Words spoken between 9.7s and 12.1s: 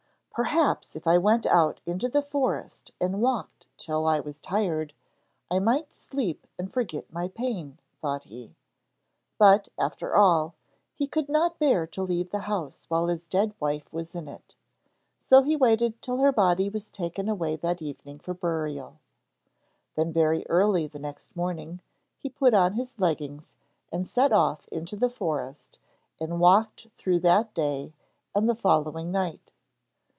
after all, he could not bear to